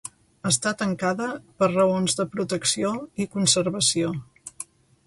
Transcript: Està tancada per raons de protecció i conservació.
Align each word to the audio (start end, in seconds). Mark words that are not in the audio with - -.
Està 0.51 0.71
tancada 0.79 1.27
per 1.63 1.69
raons 1.75 2.17
de 2.21 2.27
protecció 2.33 2.95
i 3.27 3.31
conservació. 3.39 4.13